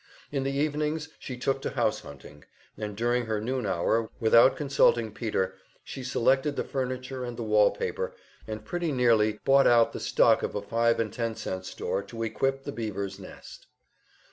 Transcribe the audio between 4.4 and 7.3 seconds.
consulting Peter she selected the furniture